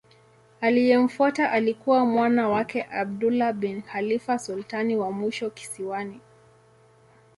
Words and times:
Aliyemfuata 0.61 1.51
alikuwa 1.51 2.05
mwana 2.05 2.49
wake 2.49 2.83
Abdullah 2.83 3.53
bin 3.53 3.81
Khalifa 3.81 4.39
sultani 4.39 4.97
wa 4.97 5.11
mwisho 5.11 5.49
kisiwani. 5.49 6.21